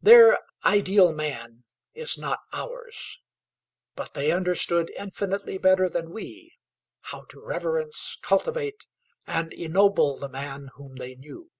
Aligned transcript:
Their 0.00 0.38
ideal 0.64 1.12
man 1.12 1.64
is 1.92 2.16
not 2.16 2.38
ours; 2.54 3.20
but 3.94 4.14
they 4.14 4.32
understood 4.32 4.90
infinitely 4.96 5.58
better 5.58 5.90
than 5.90 6.08
we, 6.10 6.54
how 7.02 7.24
to 7.26 7.38
reverence, 7.44 8.16
cultivate, 8.22 8.86
and 9.26 9.52
ennoble 9.52 10.16
the 10.16 10.30
man 10.30 10.70
whom 10.76 10.96
they 10.96 11.16
knew. 11.16 11.50